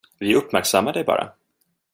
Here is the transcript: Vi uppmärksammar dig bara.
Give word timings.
Vi 0.19 0.35
uppmärksammar 0.35 0.93
dig 0.93 1.03
bara. 1.03 1.31